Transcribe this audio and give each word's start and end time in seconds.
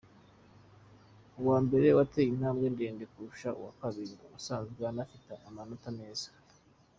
Uwa 1.39 1.57
mbere 1.65 1.85
yateye 1.87 2.27
intambwe 2.31 2.67
ndende 2.75 3.03
kurusha 3.11 3.49
uwa 3.59 3.71
kabiri 3.79 4.13
usanzwe 4.37 4.81
anafite 4.91 5.31
amanota 5.47 5.89
meza. 5.99 6.29